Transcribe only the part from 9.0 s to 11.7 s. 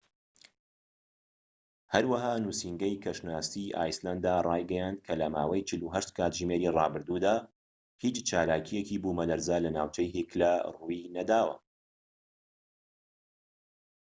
بوومەلەرزە لە ناوچەی هیکلا ڕووینەداوە